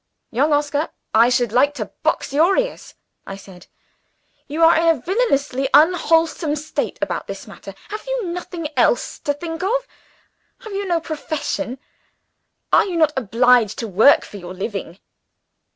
"Young 0.31 0.51
Oscar, 0.51 0.89
I 1.13 1.29
should 1.29 1.51
like 1.51 1.75
to 1.75 1.91
box 2.01 2.33
your 2.33 2.57
ears!" 2.57 2.95
I 3.27 3.35
said. 3.35 3.67
"You 4.47 4.63
are 4.63 4.75
in 4.75 4.87
a 4.87 4.99
villainously 4.99 5.69
unwholesome 5.75 6.55
state 6.55 6.97
about 7.03 7.27
this 7.27 7.45
matter. 7.45 7.75
Have 7.89 8.07
you 8.07 8.25
nothing 8.25 8.67
else 8.75 9.19
to 9.19 9.31
think 9.31 9.61
of? 9.61 9.87
Have 10.61 10.73
you 10.73 10.87
no 10.87 10.99
profession? 11.01 11.77
Are 12.73 12.85
you 12.85 12.97
not 12.97 13.13
obliged 13.15 13.77
to 13.77 13.87
work 13.87 14.25
for 14.25 14.37
your 14.37 14.55
living?" 14.55 14.97